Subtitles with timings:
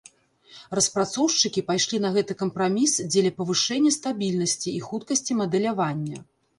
[0.79, 6.29] Распрацоўшчыкі пайшлі на гэты кампраміс дзеля павышэння стабільнасці і хуткасці мадэлявання.